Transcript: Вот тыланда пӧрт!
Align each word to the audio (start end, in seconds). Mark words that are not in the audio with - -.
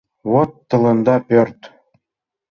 Вот 0.31 0.51
тыланда 0.69 1.15
пӧрт! 1.27 1.59